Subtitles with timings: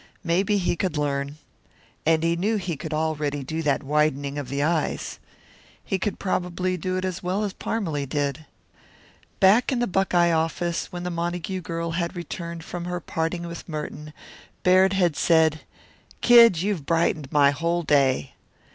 [0.23, 1.37] Maybe he could learn.
[2.07, 5.19] And he knew he could already do that widening of the eyes.
[5.83, 8.47] He could probably do it as well as Parmalee did.
[9.39, 13.69] Back in the Buckeye office, when the Montague girl had returned from her parting with
[13.69, 14.11] Merton,
[14.63, 15.61] Baird had said:
[16.21, 18.33] "Kid, you've brightened my whole day."